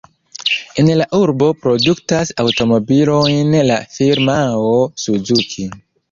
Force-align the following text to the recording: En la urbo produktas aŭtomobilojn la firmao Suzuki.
En 0.83 0.87
la 0.99 1.05
urbo 1.17 1.49
produktas 1.65 2.31
aŭtomobilojn 2.43 3.53
la 3.67 3.77
firmao 3.97 4.71
Suzuki. 5.03 5.67